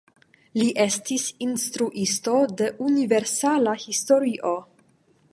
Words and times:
Li 0.59 0.67
estis 0.83 1.25
instruisto 1.47 2.33
de 2.61 2.69
universala 2.85 3.75
historio. 3.85 4.55